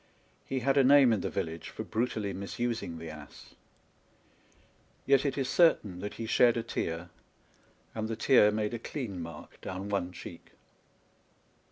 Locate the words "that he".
5.99-6.25